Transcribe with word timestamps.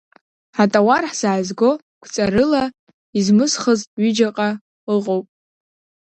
Атауар 0.61 1.03
ҳзаазго 1.11 1.71
қәҵарыла 2.03 2.63
измысхыз 3.17 3.79
ҩыџьаҟа 4.01 4.49
ыҟоуп. 4.95 5.25